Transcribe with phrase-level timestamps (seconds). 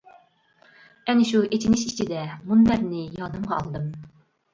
[1.11, 3.85] ئەنە شۇ ئېچىنىش ئىچىدە مۇنبەرنى يادىمغا ئالدىم.